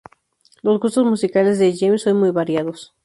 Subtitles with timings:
[0.63, 2.95] Los gustos musicales de James son muy variados.